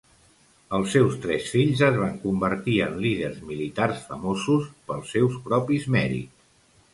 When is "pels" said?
4.89-5.13